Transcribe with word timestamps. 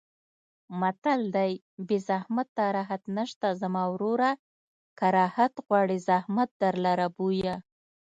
متل 0.79 1.21
دی: 1.35 1.51
بې 1.87 1.97
زحمته 2.09 2.63
راحت 2.77 3.03
نشته 3.17 3.47
زما 3.61 3.83
وروره 3.93 4.31
که 4.97 5.05
راحت 5.17 5.53
غواړې 5.65 5.97
زحمت 6.09 6.49
درلره 6.61 7.07
بویه. 7.15 7.55